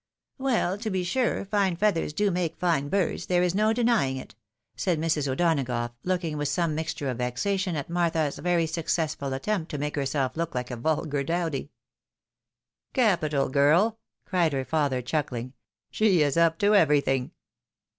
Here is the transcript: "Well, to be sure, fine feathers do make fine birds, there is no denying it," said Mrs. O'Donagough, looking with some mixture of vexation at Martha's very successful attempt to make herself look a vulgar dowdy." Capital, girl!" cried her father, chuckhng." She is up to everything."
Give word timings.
"Well, 0.49 0.79
to 0.79 0.89
be 0.89 1.03
sure, 1.03 1.45
fine 1.45 1.75
feathers 1.75 2.11
do 2.11 2.31
make 2.31 2.57
fine 2.57 2.89
birds, 2.89 3.27
there 3.27 3.43
is 3.43 3.53
no 3.53 3.71
denying 3.71 4.17
it," 4.17 4.33
said 4.75 4.97
Mrs. 4.99 5.27
O'Donagough, 5.27 5.93
looking 6.03 6.37
with 6.37 6.47
some 6.47 6.73
mixture 6.73 7.07
of 7.11 7.19
vexation 7.19 7.75
at 7.75 7.87
Martha's 7.87 8.39
very 8.39 8.65
successful 8.65 9.31
attempt 9.31 9.69
to 9.69 9.77
make 9.77 9.95
herself 9.95 10.35
look 10.35 10.55
a 10.55 10.75
vulgar 10.75 11.23
dowdy." 11.23 11.69
Capital, 12.95 13.47
girl!" 13.49 13.99
cried 14.25 14.53
her 14.53 14.65
father, 14.65 15.03
chuckhng." 15.03 15.53
She 15.91 16.23
is 16.23 16.35
up 16.35 16.57
to 16.57 16.73
everything." 16.73 17.29